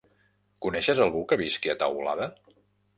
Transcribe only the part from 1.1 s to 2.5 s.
que visqui a Teulada?